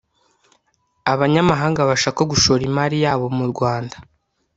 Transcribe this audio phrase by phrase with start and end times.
[1.13, 3.95] abanyamahanga bashaka gushora imari yabo mu rwanda